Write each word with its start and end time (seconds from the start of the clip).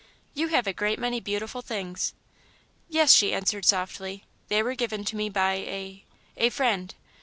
"You 0.33 0.47
have 0.47 0.65
a 0.65 0.73
great 0.73 0.97
many 0.97 1.19
beautiful 1.19 1.61
things." 1.61 2.15
"Yes," 2.89 3.13
she 3.13 3.35
answered 3.35 3.65
softly, 3.65 4.23
"they 4.47 4.63
were 4.63 4.73
given 4.73 5.05
to 5.05 5.15
me 5.15 5.29
by 5.29 5.53
a 5.57 6.05
a 6.35 6.49
friend." 6.49 6.95